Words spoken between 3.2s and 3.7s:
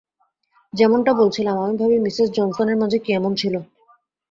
ছিল?